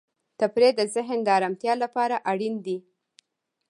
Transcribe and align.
تفریح 0.39 0.71
د 0.77 0.81
ذهن 0.95 1.19
د 1.23 1.27
آرام 1.37 1.53
لپاره 1.83 2.15
اړین 2.31 2.55
دی. 2.65 2.77